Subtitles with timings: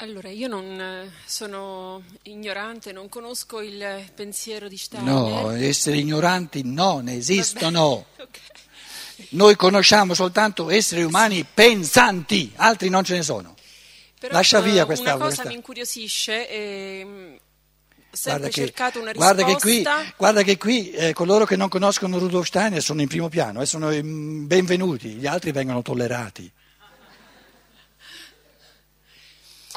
[0.00, 5.12] Allora, io non eh, sono ignorante, non conosco il pensiero di Steiner.
[5.12, 8.06] No, essere ignoranti non esistono.
[9.30, 13.56] Noi conosciamo soltanto esseri umani pensanti, altri non ce ne sono.
[14.20, 17.40] Però, Lascia eh, via questa- Una cosa questa- mi incuriosisce, ehm, ho
[17.88, 19.34] Guarda sempre che, cercato una risposta.
[19.34, 19.82] guarda che qui,
[20.16, 23.66] guarda che qui, eh, coloro che non conoscono Rudolf Steiner sono in primo piano e
[23.66, 26.50] sono mm, benvenuti, gli altri vengono tollerati.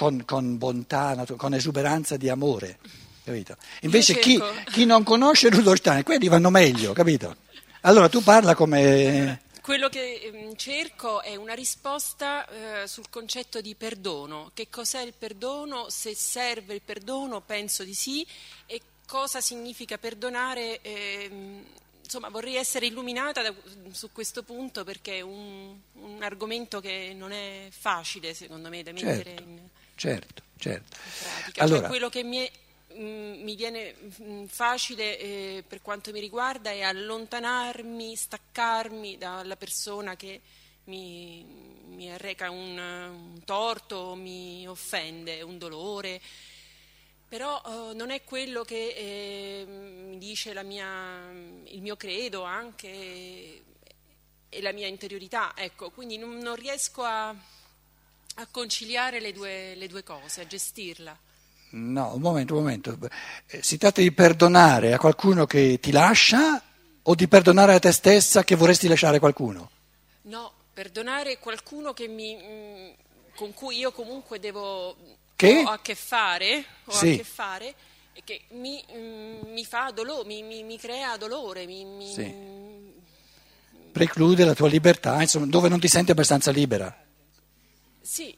[0.01, 2.79] Con, con bontà, con esuberanza di amore,
[3.23, 3.55] capito?
[3.81, 7.35] Invece chi, chi non conosce Rudolf Steiner, quelli vanno meglio, capito?
[7.81, 9.43] Allora tu parla come...
[9.61, 14.49] Quello che ehm, cerco è una risposta eh, sul concetto di perdono.
[14.55, 15.85] Che cos'è il perdono?
[15.89, 18.25] Se serve il perdono, penso di sì.
[18.65, 20.81] E cosa significa perdonare?
[20.81, 21.63] ehm,
[22.03, 23.53] insomma, vorrei essere illuminata da-
[23.91, 28.91] su questo punto perché è un, un argomento che non è facile, secondo me, da
[28.91, 29.59] mettere Certo, in
[30.01, 30.97] certo, certo.
[31.17, 31.63] pratica.
[31.63, 32.51] Allora, Cioè, quello che mi, è-
[32.95, 40.15] mh, mi viene mh, facile eh, per quanto mi riguarda è allontanarmi, staccarmi dalla persona
[40.15, 40.41] che
[40.85, 41.43] mi,
[41.87, 46.21] mi arreca un, un torto, mi offende, un dolore.
[47.27, 47.61] Però
[47.91, 51.29] eh, non è quello che eh, mi dice la mia-
[51.65, 53.63] il mio credo anche
[54.49, 55.54] e la mia interiorità.
[55.55, 57.33] Ecco, quindi non, non riesco a,
[58.35, 61.18] a conciliare le due, le due cose, a gestirla.
[61.71, 62.98] No, un momento, un momento.
[63.48, 66.62] Eh, Si tratta di perdonare a qualcuno che ti lascia
[67.03, 69.69] o di perdonare a te stessa che vorresti lasciare qualcuno?
[70.23, 72.96] No, perdonare qualcuno che mi, mh,
[73.35, 74.95] con cui io comunque devo
[75.35, 75.63] Che?
[75.66, 77.13] ho a che fare, ho Sì.
[77.13, 77.73] a che fare
[78.13, 81.66] e che mi, mh, mi fa dolore, mi, mi- mi crea dolore,
[82.13, 82.34] Sì.
[83.91, 86.95] Preclude la tua libertà, insomma, dove non ti senti abbastanza libera.
[88.02, 88.35] Sì,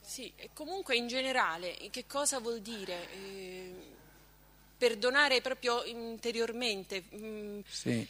[0.00, 3.10] sì, comunque in generale che cosa vuol dire?
[3.12, 3.74] Eh,
[4.76, 7.02] perdonare proprio interiormente.
[7.10, 8.08] mh, Sì.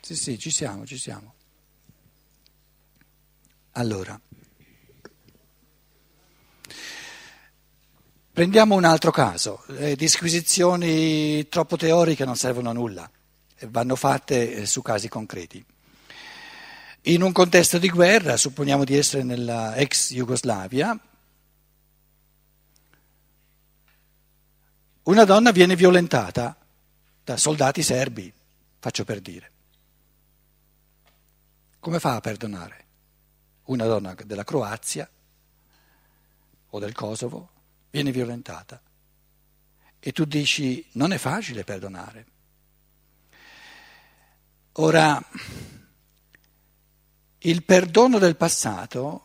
[0.00, 1.34] Sì, sì, ci siamo, ci siamo.
[3.72, 4.20] Allora,
[8.32, 9.62] prendiamo un altro caso.
[9.68, 13.10] Le disquisizioni troppo teoriche non servono a nulla,
[13.68, 15.64] vanno fatte eh, su casi concreti.
[17.02, 20.98] In un contesto di guerra, supponiamo di essere nella ex Jugoslavia,
[25.02, 26.56] una donna viene violentata
[27.22, 28.32] da soldati serbi,
[28.78, 29.50] faccio per dire.
[31.78, 32.84] Come fa a perdonare?
[33.64, 35.08] Una donna della Croazia
[36.70, 37.50] o del Kosovo
[37.90, 38.80] viene violentata
[40.00, 42.26] e tu dici non è facile perdonare.
[44.78, 45.22] Ora,
[47.38, 49.20] il perdono del passato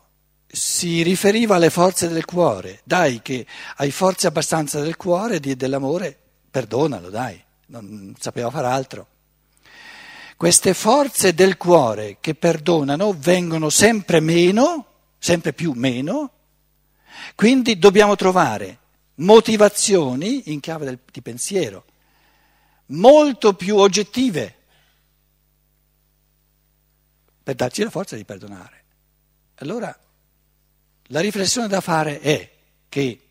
[0.46, 2.82] si riferiva alle forze del cuore.
[2.84, 6.16] Dai che hai forze abbastanza del cuore e dell'amore,
[6.52, 9.08] perdonalo, dai, non sapeva far altro.
[10.38, 14.86] Queste forze del cuore che perdonano vengono sempre meno,
[15.18, 16.32] sempre più meno,
[17.34, 18.78] quindi dobbiamo trovare
[19.16, 21.86] motivazioni in chiave del- di pensiero
[22.92, 24.59] molto più oggettive
[27.50, 28.84] per darci la forza di perdonare.
[29.56, 29.98] Allora,
[31.08, 32.52] la riflessione da fare è
[32.88, 33.22] che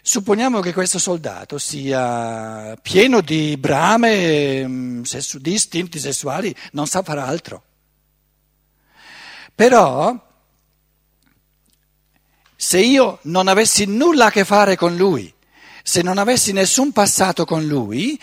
[0.00, 5.02] supponiamo che questo soldato sia pieno di brame, mm,
[5.34, 7.62] di istinti sessuali, non sa far altro.
[9.54, 10.28] Però,
[12.56, 15.30] se io non avessi nulla a che fare con lui,
[15.82, 18.18] se non avessi nessun passato con lui,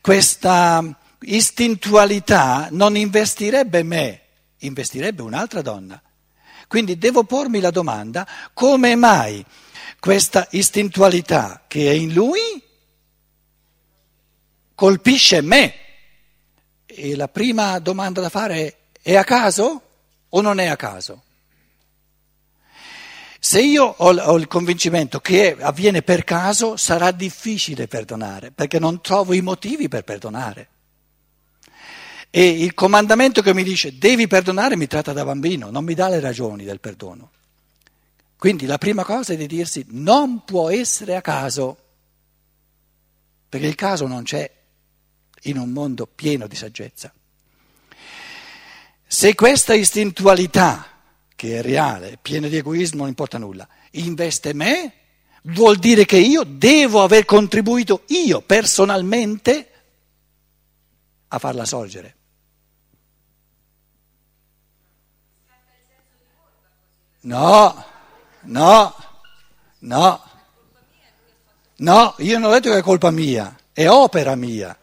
[0.00, 0.82] questa
[1.20, 4.22] istintualità non investirebbe me,
[4.60, 6.00] investirebbe un'altra donna.
[6.66, 9.44] Quindi devo pormi la domanda, come mai
[9.98, 12.62] questa istintualità che è in lui
[14.74, 15.74] colpisce me?
[16.86, 19.82] E la prima domanda da fare è, è a caso
[20.28, 21.24] o non è a caso?
[23.42, 29.32] Se io ho, il convincimento che avviene per caso, sarà difficile perdonare, perché non trovo
[29.32, 30.68] i motivi per perdonare.
[32.30, 36.08] E il comandamento che mi dice devi perdonare mi tratta da bambino, non mi dà
[36.08, 37.32] le ragioni del perdono.
[38.36, 41.76] Quindi la prima cosa è di dirsi non può essere a caso,
[43.48, 44.50] perché il caso non c'è
[45.42, 47.12] in un mondo pieno di saggezza.
[49.06, 50.86] Se questa istintualità,
[51.34, 54.94] che è reale, piena di egoismo, non importa nulla, investe me,
[55.42, 59.70] vuol dire che io devo aver contribuito io personalmente
[61.28, 62.14] a farla sorgere.
[67.22, 67.84] No,
[68.42, 68.94] no,
[69.80, 70.24] no.
[71.76, 74.78] No, io non ho detto che è colpa mia, è opera mia.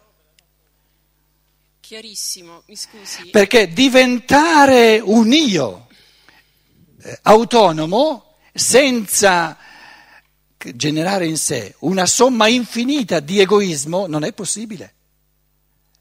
[1.80, 3.30] Chiarissimo, mi scusi.
[3.30, 5.86] Perché diventare un io
[7.00, 9.56] eh, autonomo senza
[10.74, 14.94] generare in sé una somma infinita di egoismo non è possibile.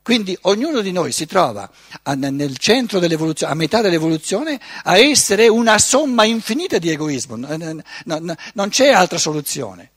[0.08, 1.70] Quindi ognuno di noi si trova
[2.16, 8.88] nel centro dell'evoluzione, a metà dell'evoluzione, a essere una somma infinita di egoismo, non c'è
[8.88, 9.92] altra soluzione.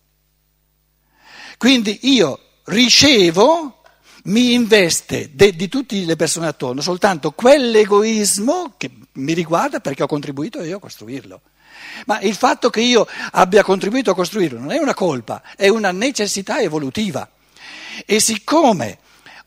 [1.56, 3.82] Quindi io ricevo,
[4.24, 10.08] mi investe de, di tutte le persone attorno soltanto quell'egoismo che mi riguarda perché ho
[10.08, 11.40] contribuito io a costruirlo.
[12.06, 15.92] Ma il fatto che io abbia contribuito a costruirlo non è una colpa, è una
[15.92, 17.30] necessità evolutiva.
[18.04, 18.98] E siccome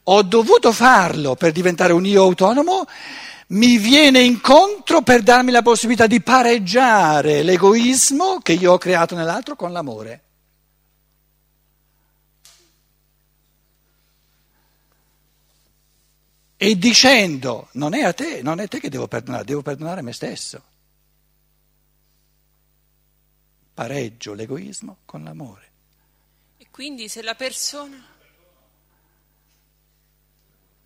[0.03, 2.85] ho dovuto farlo per diventare un io autonomo,
[3.47, 9.55] mi viene incontro per darmi la possibilità di pareggiare l'egoismo che io ho creato nell'altro
[9.55, 10.21] con l'amore.
[16.57, 20.13] E dicendo, non è a te, non è te che devo perdonare, devo perdonare me
[20.13, 20.63] stesso.
[23.73, 25.71] Pareggio l'egoismo con l'amore.
[26.57, 28.12] E quindi se la persona...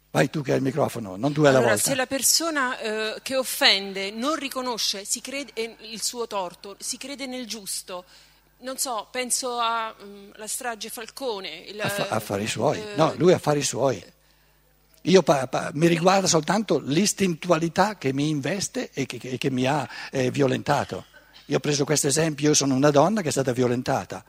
[0.10, 1.90] Vai tu che hai il microfono, non due alla allora, volta.
[1.90, 7.28] Se la persona eh, che offende non riconosce crede, eh, il suo torto, si crede
[7.28, 8.06] nel giusto,
[8.60, 11.66] non so, penso alla mm, strage Falcone.
[11.68, 14.04] Il, Affa- affari suoi, eh, no, lui affari suoi.
[15.04, 19.66] Io pa- pa- mi riguarda soltanto l'istintualità che mi investe e che, che, che mi
[19.66, 21.06] ha eh, violentato.
[21.46, 24.24] Io ho preso questo esempio, io sono una donna che è stata violentata.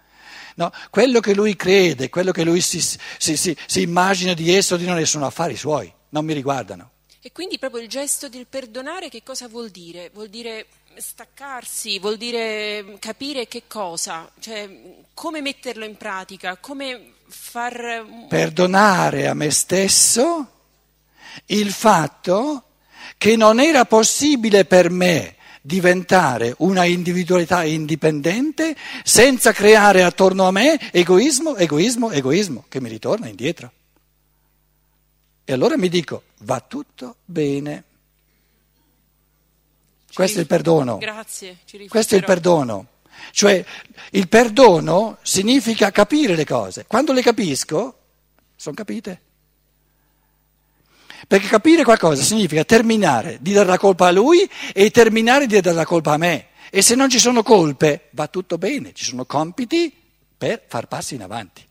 [0.59, 4.75] No, quello che lui crede, quello che lui si, si, si, si immagina di essere
[4.75, 6.91] o di non essere sono affari suoi, non mi riguardano.
[7.21, 10.11] E quindi proprio il gesto del perdonare che cosa vuol dire?
[10.13, 10.67] Vuol dire
[10.97, 14.69] staccarsi, vuol dire capire che cosa, cioè
[15.15, 18.27] come metterlo in pratica, come far...
[18.29, 20.51] Perdonare a me stesso
[21.47, 22.65] il fatto
[23.17, 25.37] che non era possibile per me
[25.69, 28.75] diventare una individualità indipendente
[29.05, 33.71] senza creare attorno a me egoismo, egoismo, egoismo, che mi ritorna indietro.
[35.45, 37.85] E allora mi dico, va tutto bene.
[40.09, 40.97] Ci Questo rif- è il perdono.
[40.97, 41.59] Grazie.
[41.87, 42.87] Questo è il perdono.
[43.31, 43.63] Cioè,
[44.13, 46.87] il perdono significa capire le cose.
[46.87, 47.99] Quando le capisco,
[48.57, 49.21] sono capite.
[51.27, 55.75] Perché capire qualcosa significa terminare di dare la colpa a lui e terminare di dare
[55.75, 56.49] la colpa a me.
[56.71, 59.93] E se non ci sono colpe, va tutto bene, ci sono compiti
[60.37, 61.67] per far passi in avanti.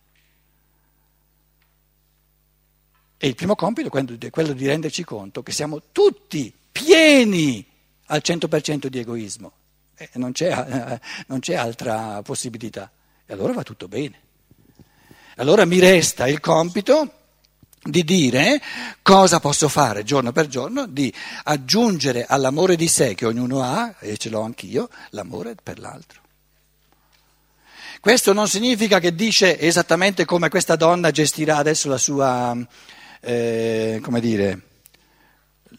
[3.19, 7.65] E il primo compito è quello di renderci conto che siamo tutti pieni
[8.07, 9.51] al 100% di egoismo.
[9.95, 12.91] E non c'è, eh, non c'è altra possibilità.
[13.25, 14.25] E allora va tutto bene.
[15.37, 17.16] Allora mi resta il compito
[17.89, 18.61] di dire
[19.01, 21.11] cosa posso fare giorno per giorno, di
[21.43, 26.21] aggiungere all'amore di sé che ognuno ha, e ce l'ho anch'io, l'amore per l'altro.
[27.99, 32.55] Questo non significa che dice esattamente come questa donna gestirà adesso la sua,
[33.21, 34.61] eh, come dire,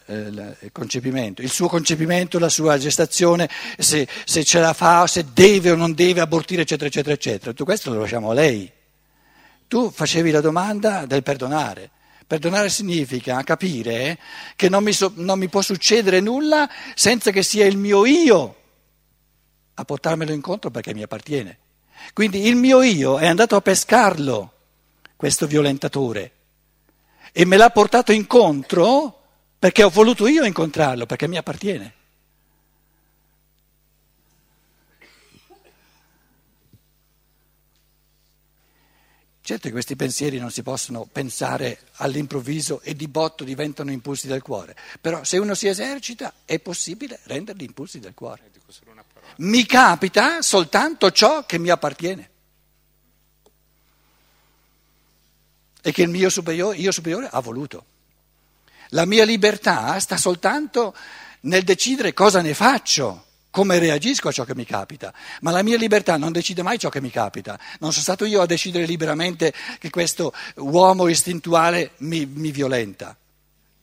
[0.07, 0.15] eh,
[0.61, 3.49] il concepimento, il suo concepimento, la sua gestazione,
[3.79, 7.51] se, se ce la fa, se deve o non deve abortire, eccetera, eccetera, eccetera.
[7.51, 8.71] Tutto questo lo lasciamo a lei.
[9.69, 11.91] Tu facevi la domanda del perdonare.
[12.29, 14.19] Perdonare significa capire
[14.55, 18.57] che non mi, so, non mi può succedere nulla senza che sia il mio io
[19.73, 21.57] a portarmelo incontro perché mi appartiene.
[22.13, 24.53] Quindi il mio io è andato a pescarlo,
[25.17, 26.33] questo violentatore,
[27.33, 29.23] e me l'ha portato incontro
[29.59, 31.95] perché ho voluto io incontrarlo, perché mi appartiene.
[39.49, 44.43] Certo che questi pensieri non si possono pensare all'improvviso e di botto diventano impulsi del
[44.43, 48.43] cuore, però se uno si esercita è possibile renderli impulsi del cuore.
[49.37, 52.31] Mi capita soltanto ciò che mi appartiene
[55.81, 57.87] e che il mio superiore, io superiore ha voluto.
[58.89, 60.95] La mia libertà sta soltanto
[61.41, 63.28] nel decidere cosa ne faccio
[63.59, 66.91] come reagisco a ciò che mi capita, ma la mia libertà non decide mai ciò
[66.91, 67.59] che mi capita.
[67.81, 73.17] Non sono stato io a decidere liberamente che questo uomo istintuale mi, mi violenta.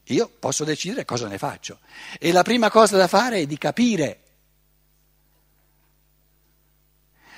[0.06, 1.80] Io posso decidere cosa ne faccio.
[2.18, 4.20] E la prima cosa da fare è di capire.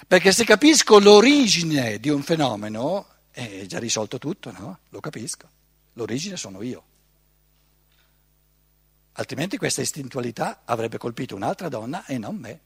[0.05, 4.77] Perché se capisco l'origine di un fenomeno, è già risolto tutto, no?
[4.89, 5.49] Lo capisco.
[5.93, 6.83] L'origine sono io
[9.17, 12.59] altrimenti questa istintualità avrebbe colpito un'altra donna e non me.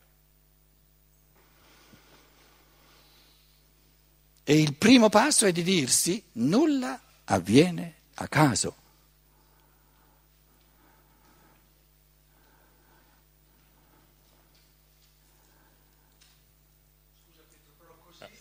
[4.44, 8.76] E il primo passo è di dirsi nulla avviene a caso.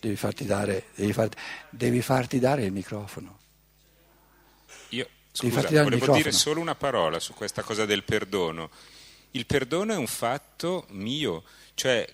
[0.00, 1.36] Devi farti, dare, devi, farti,
[1.68, 3.38] devi farti dare, il microfono.
[4.88, 8.70] Io scusa, volevo dire solo una parola su questa cosa del perdono.
[9.32, 11.44] Il perdono è un fatto mio,
[11.74, 12.06] cioè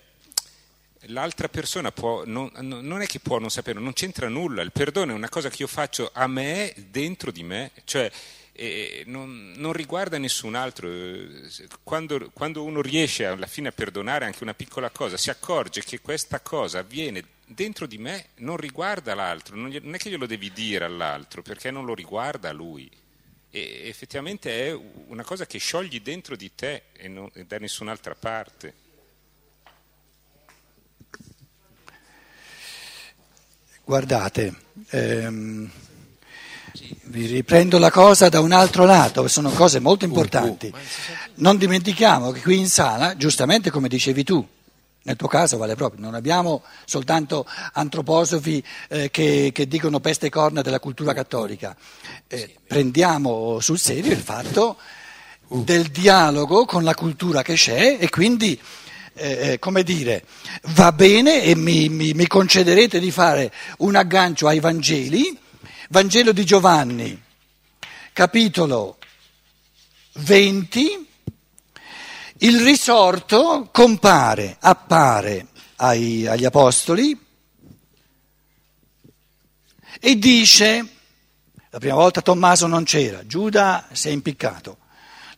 [1.07, 5.11] l'altra persona può, non, non, è che può non sapere, non c'entra nulla, il perdono
[5.11, 8.11] è una cosa che io faccio a me, dentro di me, cioè
[8.53, 10.89] eh, non, non, riguarda nessun altro.
[11.83, 16.01] Quando, quando, uno riesce alla fine a perdonare anche una piccola cosa, si accorge che
[16.01, 20.51] questa cosa avviene dentro di me, non riguarda l'altro, non, non è che glielo devi
[20.51, 22.89] dire all'altro, perché non lo riguarda lui.
[23.49, 28.15] E effettivamente è una cosa che sciogli dentro di te e, non, e da nessun'altra
[28.15, 28.85] parte.
[33.83, 34.53] Guardate,
[34.89, 35.71] ehm,
[37.03, 40.71] vi riprendo la cosa da un altro lato, sono cose molto importanti.
[41.35, 44.45] Non dimentichiamo che qui in sala, giustamente come dicevi tu,
[45.07, 50.29] nel tuo caso vale proprio, non abbiamo soltanto antroposofi eh, che, che, dicono peste e
[50.29, 51.75] corna della cultura cattolica,
[52.27, 54.77] eh, prendiamo sul serio il fatto
[55.47, 58.59] del dialogo con la cultura che c'è e quindi
[59.13, 60.25] eh, eh, come dire,
[60.73, 65.39] va bene e mi, mi, mi concederete di fare un aggancio ai Vangeli,
[65.87, 67.23] Vangelo di Giovanni,
[68.11, 68.97] capitolo
[70.15, 71.06] 20,
[72.39, 77.19] il risorto compare, appare ai, agli Apostoli
[79.99, 80.87] e dice,
[81.69, 84.77] la prima volta Tommaso non c'era, Giuda si è impiccato.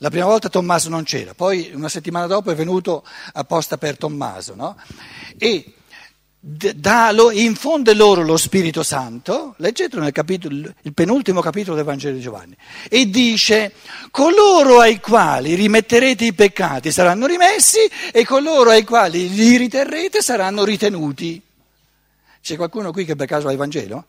[0.01, 4.55] La prima volta Tommaso non c'era, poi una settimana dopo è venuto apposta per Tommaso,
[4.55, 4.77] no?
[5.37, 5.73] E
[7.11, 12.21] lo, infonde loro lo Spirito Santo, leggetelo nel capitolo, il penultimo capitolo del Vangelo di
[12.21, 12.55] Giovanni,
[12.89, 13.73] e dice,
[14.11, 17.79] coloro ai quali rimetterete i peccati saranno rimessi
[18.11, 21.41] e coloro ai quali li riterrete saranno ritenuti.
[22.41, 24.05] C'è qualcuno qui che per caso ha il Vangelo?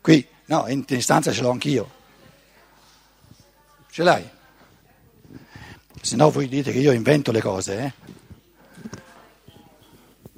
[0.00, 0.26] Qui?
[0.46, 1.90] No, in, in stanza ce l'ho anch'io.
[3.90, 4.24] Ce l'hai?
[6.00, 8.14] Se no voi dite che io invento le cose, eh?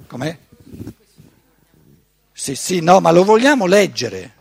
[0.09, 0.35] Com'è?
[2.31, 4.37] Sì, sì, no, ma lo vogliamo leggere.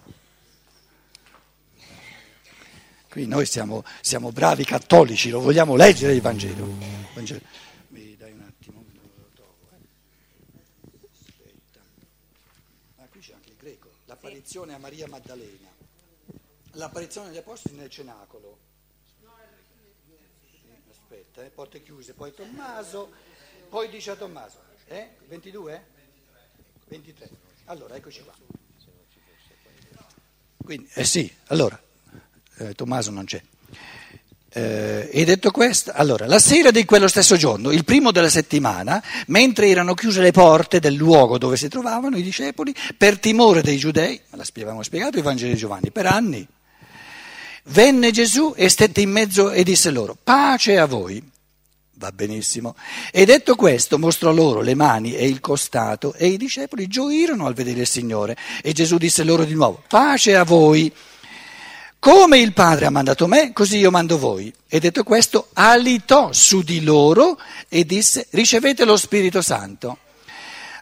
[3.10, 6.66] Qui noi siamo, siamo bravi cattolici, lo vogliamo leggere il Vangelo.
[7.12, 7.40] Vangelo.
[7.88, 9.68] Mi dai un attimo, lo trovo.
[9.72, 10.58] Eh.
[11.12, 11.80] Aspetta.
[12.96, 13.90] Ah, qui c'è anche il greco.
[14.06, 15.68] L'apparizione a Maria Maddalena.
[16.72, 18.58] L'apparizione degli Apostoli nel cenacolo
[21.08, 23.10] aspetta, eh, porte chiuse, poi Tommaso,
[23.68, 25.08] poi dice a Tommaso, eh?
[25.28, 25.84] 22?
[26.88, 27.28] 23.
[27.66, 28.32] Allora, eccoci qua.
[30.64, 31.80] Quindi, eh sì, allora,
[32.58, 33.40] eh, Tommaso non c'è.
[34.50, 39.02] Eh, e detto questo, allora, la sera di quello stesso giorno, il primo della settimana,
[39.26, 43.76] mentre erano chiuse le porte del luogo dove si trovavano i discepoli, per timore dei
[43.76, 46.46] giudei, l'abbiamo spiegato i Vangeli di Giovanni, per anni,
[47.70, 51.22] Venne Gesù e stette in mezzo e disse loro, pace a voi.
[51.98, 52.76] Va benissimo.
[53.10, 57.54] E detto questo mostrò loro le mani e il costato e i discepoli gioirono al
[57.54, 58.36] vedere il Signore.
[58.62, 60.92] E Gesù disse loro di nuovo, pace a voi.
[61.98, 64.52] Come il Padre ha mandato me, così io mando voi.
[64.68, 67.36] E detto questo, alitò su di loro
[67.68, 69.98] e disse, ricevete lo Spirito Santo.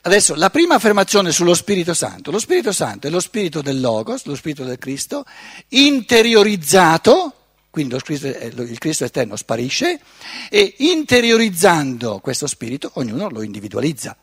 [0.03, 2.31] Adesso la prima affermazione sullo Spirito Santo.
[2.31, 5.25] Lo Spirito Santo è lo Spirito del Logos, lo Spirito del Cristo,
[5.69, 7.36] interiorizzato,
[7.77, 10.01] quindi il Cristo eterno sparisce,
[10.49, 14.17] e interiorizzando questo Spirito ognuno lo individualizza.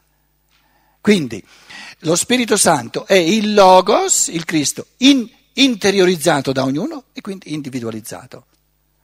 [1.00, 1.44] Quindi
[2.00, 8.46] lo Spirito Santo è il Logos, il Cristo, in, interiorizzato da ognuno e quindi individualizzato.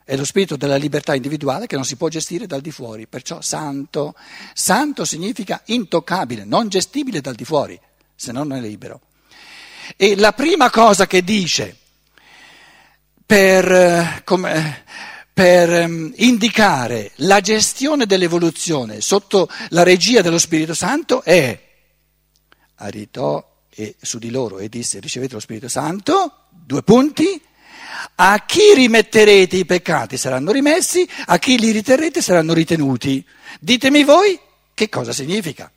[0.03, 3.41] È lo spirito della libertà individuale che non si può gestire dal di fuori, perciò
[3.41, 4.15] santo.
[4.55, 7.79] Santo significa intoccabile, non gestibile dal di fuori,
[8.15, 9.01] se no non è libero.
[9.95, 11.77] E la prima cosa che dice
[13.29, 14.83] per, eh, come,
[15.31, 21.67] per um, indicare la gestione dell'evoluzione sotto la regia dello Spirito Santo è
[22.77, 27.39] aritò e su di loro e disse ricevete lo Spirito Santo, due punti,
[28.15, 33.23] a chi rimetterete i peccati saranno rimessi, a chi li riterrete saranno ritenuti.
[33.59, 34.39] Ditemi voi
[34.73, 35.71] che cosa significa.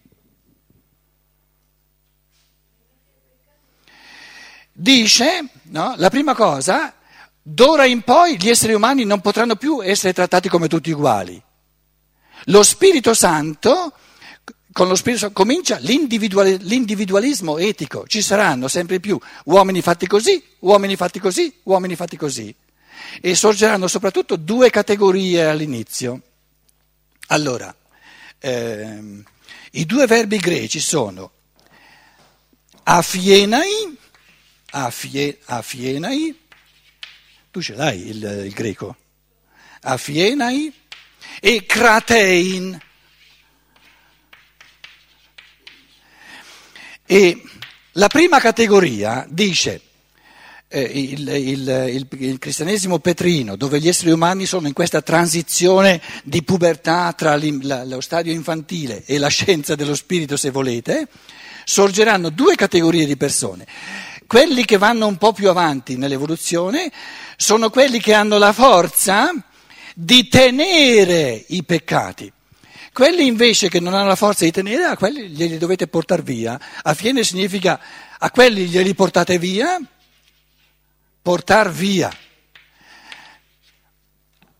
[4.73, 6.95] Dice, no, la prima cosa,
[7.43, 11.43] d'ora in poi gli esseri umani non potranno più essere trattati come tutti uguali.
[12.47, 13.93] Lo Spirito Santo
[14.73, 20.43] con lo Spirito Santo comincia l'individual, l'individualismo etico, ci saranno sempre più uomini fatti così,
[20.61, 22.55] uomini fatti così, uomini fatti così.
[23.21, 26.21] E sorgeranno soprattutto due categorie all'inizio.
[27.29, 27.75] Allora,
[28.39, 29.23] ehm,
[29.73, 31.31] i due verbi greci sono
[32.85, 33.97] afienai,
[34.71, 36.42] afie, afienai,
[37.53, 38.97] tu ce l'hai il, il greco,
[39.83, 40.73] afienai
[41.39, 42.81] e kratein.
[47.05, 47.43] E
[47.93, 49.83] la prima categoria dice
[50.69, 56.43] eh, il, il, il, cristianesimo petrino, dove gli esseri umani sono in questa transizione di
[56.43, 61.07] pubertà tra la, lo stadio infantile e la scienza dello spirito, se volete,
[61.65, 63.67] sorgeranno due categorie di persone.
[64.33, 66.91] Quelli che vanno un po' più avanti nell'evoluzione
[67.37, 69.31] sono quelli che hanno la forza
[69.95, 72.33] di tenere i peccati.
[72.95, 76.59] Quelli invece che non hanno la forza di tenere, a quelli glieli dovete portare via.
[76.83, 77.79] A fiene significa
[78.17, 79.79] a quelli glieli portate via,
[81.21, 82.11] portar via.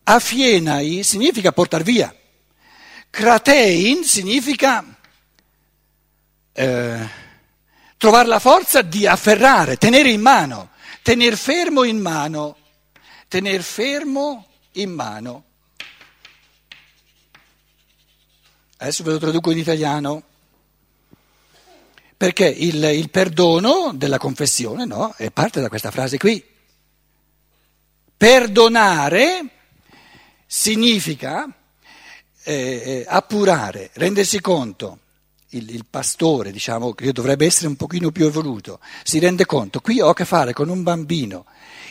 [0.03, 2.15] A fienai significa portar via.
[3.09, 4.85] Cratein significa
[6.53, 7.21] eh,
[8.03, 10.71] trovare la forza di afferrare, tenere in mano,
[11.03, 12.57] tenere fermo in mano,
[13.29, 15.45] tenere fermo in mano.
[18.79, 20.25] Adesso ve lo traduco in italiano.
[22.17, 26.45] Perché il, il perdono della confessione no, è parte da questa frase qui.
[28.17, 29.49] Perdonare
[30.45, 31.47] significa
[32.43, 35.02] eh, eh, appurare, rendersi conto.
[35.55, 40.01] Il, il, pastore, diciamo, che dovrebbe essere un pochino più evoluto, si rende conto, qui
[40.01, 41.45] ho a che fare con un bambino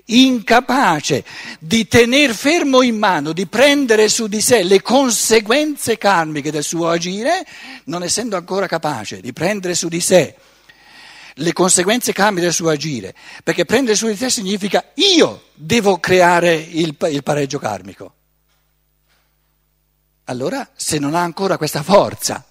[0.06, 1.24] incapace
[1.60, 6.90] di tenere fermo in mano, di prendere su di sé le conseguenze karmiche del suo
[6.90, 7.46] agire,
[7.86, 10.36] non essendo ancora capace di prendere su di sé
[11.36, 16.56] le conseguenze karmiche del suo agire, perché prendere su di sé significa io devo creare
[16.56, 18.14] il, il pareggio karmico.
[20.26, 22.46] Allora, se non ha ancora questa forza,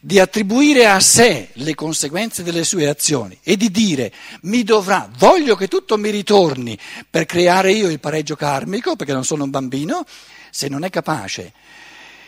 [0.00, 5.56] di attribuire a sé le conseguenze delle sue azioni e di dire mi dovrà, voglio
[5.56, 10.04] che tutto mi ritorni per creare io il pareggio karmico, perché non sono un bambino,
[10.50, 11.52] se non è capace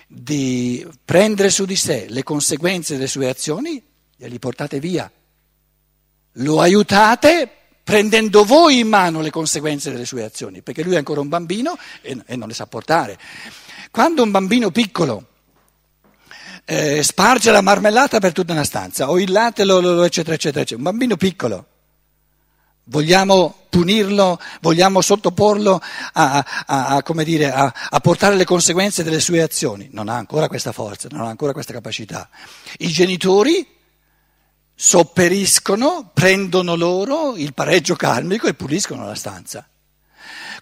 [0.07, 3.81] di prendere su di sé le conseguenze delle sue azioni,
[4.17, 5.11] glieli portate via.
[6.35, 7.49] Lo aiutate
[7.83, 11.77] prendendo voi in mano le conseguenze delle sue azioni, perché lui è ancora un bambino
[12.03, 13.19] e, non le sa portare.
[13.91, 15.30] Quando un bambino piccolo
[16.71, 20.61] eh, sparge la marmellata per tutta una stanza, o il latte, lo, lo, eccetera, eccetera,
[20.61, 20.77] eccetera.
[20.77, 21.67] Un bambino piccolo.
[22.85, 25.81] Vogliamo punirlo, vogliamo sottoporlo
[26.13, 29.89] a, a, a, dire, a, portare le conseguenze delle sue azioni.
[29.91, 32.29] Non ha ancora questa forza, non ha ancora questa capacità.
[32.79, 33.67] I genitori
[34.73, 39.69] sopperiscono, prendono loro il pareggio karmico e puliscono la stanza.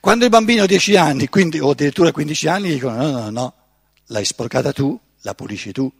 [0.00, 3.54] Quando il bambino ha 10 anni, quindi, o addirittura 15 anni, dicono no, no, no,
[4.06, 5.90] l'hai sporcata tu, la pulisci tu.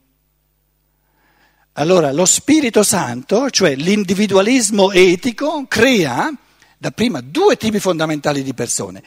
[1.73, 6.33] Allora lo Spirito Santo, cioè l'individualismo etico, crea
[6.77, 9.03] dapprima due tipi fondamentali di persone.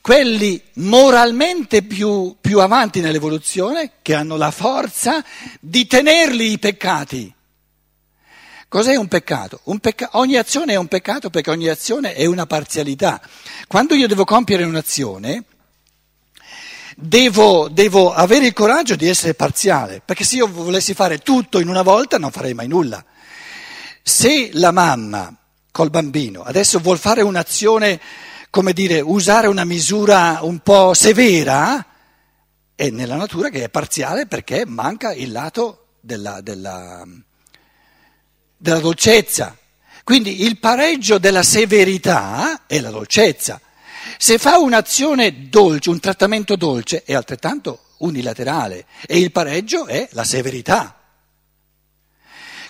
[0.00, 5.24] Quelli moralmente più, più avanti nell'evoluzione, che hanno la forza
[5.58, 7.34] di tenerli i peccati.
[8.68, 9.60] Cos'è un peccato?
[9.64, 13.20] Un pecca- ogni azione è un peccato perché ogni azione è una parzialità.
[13.66, 15.44] Quando io devo compiere un'azione,
[16.96, 21.68] devo, devo, avere il coraggio di essere parziale, perché se io volessi fare tutto in
[21.68, 23.04] una volta non farei mai nulla.
[24.02, 25.34] Se la mamma
[25.70, 28.00] col bambino adesso vuol fare un'azione,
[28.50, 31.84] come dire, usare una misura un po' severa,
[32.74, 37.04] è nella natura che è parziale perché manca il lato della, della,
[38.56, 39.56] della dolcezza.
[40.04, 43.58] Quindi il pareggio della severità è la dolcezza.
[44.24, 50.24] Se fa un'azione dolce, un trattamento dolce, è altrettanto unilaterale e il pareggio è la
[50.24, 50.98] severità.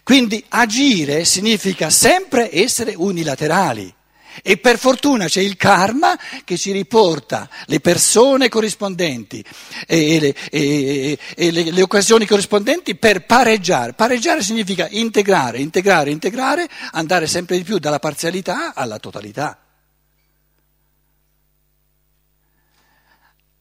[0.02, 3.94] Quindi agire significa sempre essere unilaterali.
[4.42, 9.44] E per fortuna c'è il karma che ci riporta le persone corrispondenti
[9.86, 13.92] e, le, e, e le, le, occasioni corrispondenti per pareggiare.
[13.92, 19.63] Pareggiare significa integrare, integrare, integrare, andare sempre di più dalla parzialità alla totalità.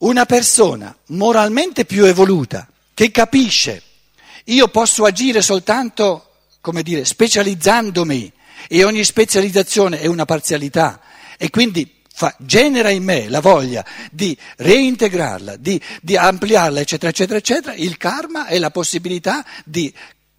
[0.04, 3.82] Una persona moralmente più evoluta che capisce
[4.46, 8.30] io posso agire soltanto, come dire, specializzandomi
[8.68, 11.00] e ogni specializzazione è una parzialità
[11.38, 17.38] e quindi fa, genera in me la voglia di reintegrarla, di, di ampliarla, eccetera, eccetera,
[17.38, 19.94] eccetera, il karma è la possibilità di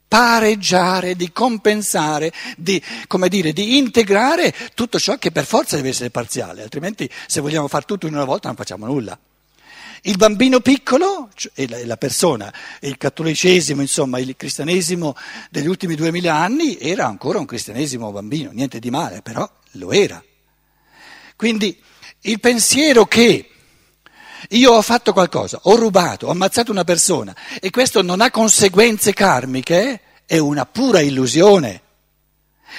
[0.06, 2.82] pareggiare, di compensare, di,
[3.30, 7.86] dire, di integrare tutto ciò che per forza deve essere parziale, altrimenti se vogliamo fare
[7.86, 9.18] tutto in una volta non facciamo nulla.
[10.06, 15.16] Il bambino piccolo, e la persona, il cattolicesimo, insomma, il cristianesimo
[15.50, 20.22] degli ultimi duemila anni era ancora un cristianesimo bambino, niente di male, però lo era.
[21.36, 21.80] Quindi
[22.20, 23.48] il pensiero che
[24.50, 29.14] io ho fatto qualcosa, ho rubato, ho ammazzato una persona e questo non ha conseguenze
[29.14, 31.80] karmiche, è una pura illusione.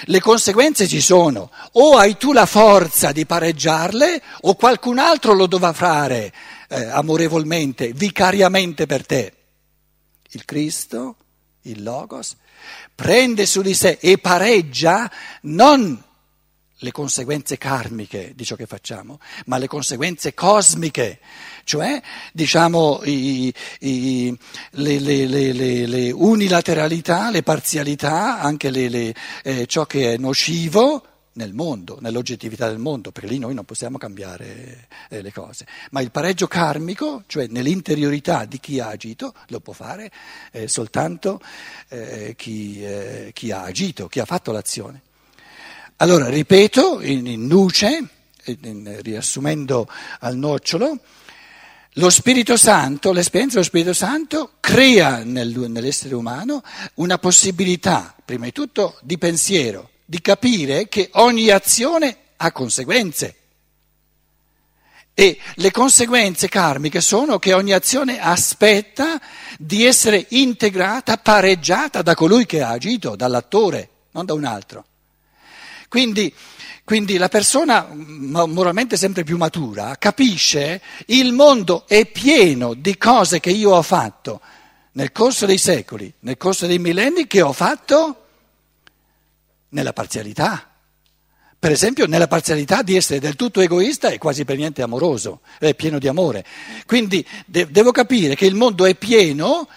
[0.03, 5.47] Le conseguenze ci sono, o hai tu la forza di pareggiarle o qualcun altro lo
[5.47, 6.31] dovrà fare
[6.69, 9.34] eh, amorevolmente, vicariamente per te.
[10.32, 11.15] Il Cristo,
[11.63, 12.36] il Logos,
[12.93, 16.04] prende su di sé e pareggia non
[16.80, 21.19] le conseguenze karmiche di ciò che facciamo, ma le conseguenze cosmiche,
[21.63, 22.01] cioè
[22.34, 24.38] diciamo i, i,
[24.71, 31.97] le, le, le, le, unilateralità, le parzialità, anche eh, ciò che è nocivo nel mondo,
[32.01, 35.65] nell'oggettività del mondo, perché lì noi non possiamo cambiare eh, le cose.
[35.91, 40.11] Ma il pareggio karmico, cioè nell'interiorità di chi ha agito, lo può fare
[40.51, 41.41] eh, soltanto
[41.89, 45.01] eh, chi, eh, chi, ha agito, chi ha fatto l'azione.
[45.97, 48.07] Allora, ripeto, in, in nuce,
[48.45, 49.87] in, riassumendo
[50.19, 50.99] al nocciolo,
[51.97, 56.61] lo Spirito Santo, l'esperienza dello Spirito Santo crea nel, nell'essere umano
[56.95, 63.35] una possibilità, prima di tutto, di pensiero di capire che ogni azione ha conseguenze.
[65.17, 69.19] E le conseguenze karmiche sono che ogni azione aspetta
[69.57, 74.85] di essere integrata, pareggiata da colui che ha agito, dall'attore, non da un altro.
[75.87, 76.33] Quindi,
[76.83, 83.51] quindi la persona moralmente sempre più matura capisce il mondo è pieno di cose che
[83.51, 84.41] io ho fatto
[84.93, 88.24] nel corso dei secoli, nel corso dei millenni che ho fatto
[89.75, 90.71] nella parzialità.
[91.59, 95.75] Per esempio nella parzialità di essere del tutto egoista e quasi per niente amoroso, è
[95.75, 96.45] pieno di amore.
[96.85, 99.67] Quindi de- devo capire che il mondo è pieno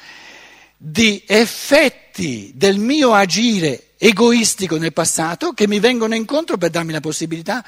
[0.76, 7.00] di effetti del mio agire egoistico nel passato che mi vengono incontro per darmi la
[7.00, 7.64] possibilità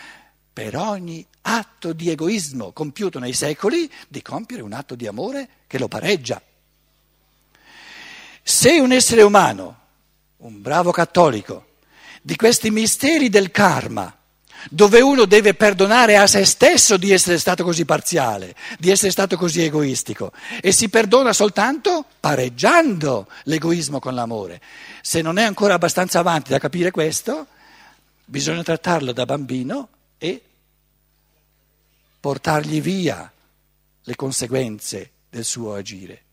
[0.53, 5.79] per ogni atto di egoismo compiuto nei secoli di compiere un atto di amore che
[5.79, 6.41] lo pareggia.
[8.43, 9.79] Se un essere umano,
[10.39, 11.70] un bravo cattolico,
[12.21, 14.15] di questi misteri del karma,
[14.69, 19.37] dove uno deve perdonare a se stesso di essere stato così parziale, di essere stato
[19.37, 24.61] così egoistico e si perdona soltanto pareggiando l'egoismo con l'amore.
[25.01, 27.47] Se non è ancora abbastanza avanti da capire questo,
[28.25, 30.43] bisogna trattarlo da bambino e
[32.21, 33.33] portargli via
[34.03, 36.25] le conseguenze del suo agire.